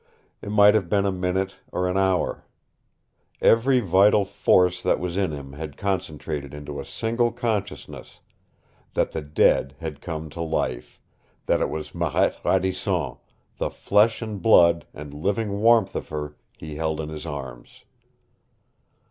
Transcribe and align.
It 0.41 0.49
might 0.49 0.73
have 0.73 0.89
been 0.89 1.05
a 1.05 1.11
minute 1.11 1.57
or 1.71 1.87
an 1.87 1.95
hour. 1.95 2.43
Every 3.39 3.81
vital 3.81 4.25
force 4.25 4.81
that 4.81 4.99
was 4.99 5.15
in 5.15 5.31
him 5.31 5.53
had 5.53 5.77
concentrated 5.77 6.55
into 6.55 6.79
a 6.79 6.85
single 6.85 7.31
consciousness 7.31 8.19
that 8.95 9.11
the 9.11 9.21
dead 9.21 9.75
had 9.79 10.01
come 10.01 10.31
to 10.31 10.41
life, 10.41 10.99
that 11.45 11.61
it 11.61 11.69
was 11.69 11.93
Marette 11.93 12.39
Radisson, 12.43 13.17
the 13.57 13.69
flesh 13.69 14.23
and 14.23 14.41
blood 14.41 14.87
and 14.91 15.13
living 15.13 15.59
warmth 15.61 15.95
of 15.95 16.09
her, 16.09 16.35
he 16.57 16.77
held 16.77 16.99
in 16.99 17.09
his 17.09 17.27
arms. 17.27 17.85